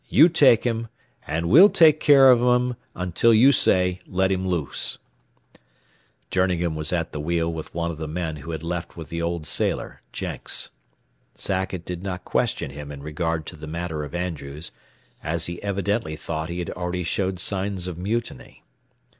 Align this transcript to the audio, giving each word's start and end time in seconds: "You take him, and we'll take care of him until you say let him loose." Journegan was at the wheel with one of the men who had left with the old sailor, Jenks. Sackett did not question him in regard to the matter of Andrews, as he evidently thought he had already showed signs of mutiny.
"You 0.09 0.29
take 0.29 0.63
him, 0.63 0.87
and 1.27 1.47
we'll 1.47 1.69
take 1.69 1.99
care 1.99 2.31
of 2.31 2.39
him 2.41 2.75
until 2.95 3.31
you 3.35 3.51
say 3.51 3.99
let 4.07 4.31
him 4.31 4.47
loose." 4.47 4.97
Journegan 6.31 6.73
was 6.73 6.91
at 6.91 7.11
the 7.11 7.19
wheel 7.19 7.53
with 7.53 7.71
one 7.75 7.91
of 7.91 7.99
the 7.99 8.07
men 8.07 8.37
who 8.37 8.49
had 8.49 8.63
left 8.63 8.97
with 8.97 9.09
the 9.09 9.21
old 9.21 9.45
sailor, 9.45 10.01
Jenks. 10.11 10.71
Sackett 11.35 11.85
did 11.85 12.01
not 12.01 12.25
question 12.25 12.71
him 12.71 12.91
in 12.91 13.03
regard 13.03 13.45
to 13.45 13.55
the 13.55 13.67
matter 13.67 14.03
of 14.03 14.15
Andrews, 14.15 14.71
as 15.21 15.45
he 15.45 15.61
evidently 15.61 16.15
thought 16.15 16.49
he 16.49 16.57
had 16.57 16.71
already 16.71 17.03
showed 17.03 17.39
signs 17.39 17.85
of 17.85 17.99
mutiny. 17.99 18.63